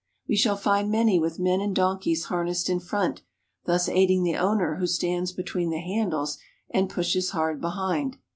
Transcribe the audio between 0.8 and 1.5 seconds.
many with